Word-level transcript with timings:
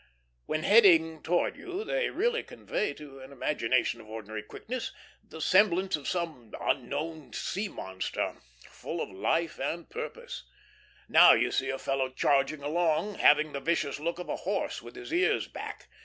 When 0.47 0.63
heading 0.63 1.21
towards 1.21 1.57
you, 1.59 1.83
they 1.83 2.09
really 2.09 2.41
convey 2.41 2.95
to 2.95 3.19
an 3.19 3.31
imagination 3.31 4.01
of 4.01 4.09
ordinary 4.09 4.41
quickness 4.41 4.91
the 5.23 5.39
semblance 5.39 5.95
of 5.95 6.07
some 6.07 6.53
unknown 6.59 7.33
sea 7.33 7.67
monster, 7.67 8.37
full 8.67 8.99
of 8.99 9.11
life 9.11 9.59
and 9.59 9.87
purpose. 9.91 10.43
Now 11.07 11.33
you 11.33 11.51
see 11.51 11.69
a 11.69 11.77
fellow 11.77 12.09
charging 12.09 12.63
along, 12.63 13.19
having 13.19 13.53
the 13.53 13.59
vicious 13.59 13.99
look 13.99 14.17
of 14.17 14.27
a 14.27 14.37
horse 14.37 14.81
with 14.81 14.95
his 14.95 15.13
ears 15.13 15.47
back. 15.47 15.87